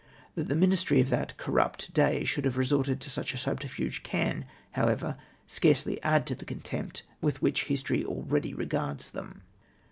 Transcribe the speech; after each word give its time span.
That 0.33 0.47
the 0.47 0.55
]\iinistiy 0.55 0.99
of 0.99 1.11
that 1.11 1.37
corrupt 1.37 1.93
day 1.93 2.23
should 2.23 2.43
liave 2.45 2.55
resorted 2.55 2.99
to 3.01 3.09
such 3.11 3.35
a 3.35 3.37
subterfuge 3.37 4.01
can, 4.01 4.45
however, 4.71 5.15
scarcely 5.45 6.01
add 6.01 6.25
to 6.25 6.33
the 6.33 6.43
contempt 6.43 7.03
with 7.21 7.43
which 7.43 7.65
history 7.65 8.03
already 8.03 8.51
regards 8.55 9.11
them. 9.11 9.43